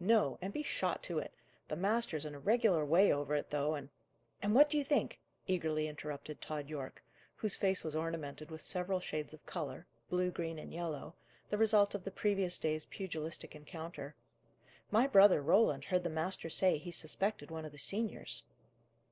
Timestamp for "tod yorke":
6.40-7.00